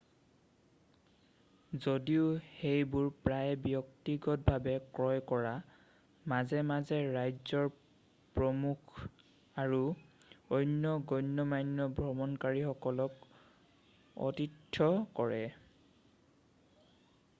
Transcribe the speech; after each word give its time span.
যদিও 1.81 2.21
সেইবোৰ 2.43 3.09
প্ৰায়ে 3.25 3.57
ব্যক্তিগতভাৱে 3.65 4.71
ক্ৰয় 4.99 5.19
কৰা 5.31 5.51
মাজে 6.33 6.63
মাজে 6.69 6.97
ৰাজ্যৰ 7.17 7.69
প্ৰমুখ 8.39 9.03
আৰু 9.65 9.81
অন্য 10.61 10.93
গণ্যমান্য 11.13 11.87
ভ্ৰমণকাৰীসকলক 12.01 13.29
অতিথ্য 14.31 14.89
কৰে 15.21 15.39